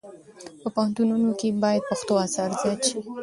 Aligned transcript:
په 0.61 0.67
پوهنتونونو 0.75 1.29
کې 1.39 1.49
باید 1.63 1.87
پښتو 1.89 2.13
اثار 2.25 2.49
زیات 2.61 2.81
شي. 2.87 2.97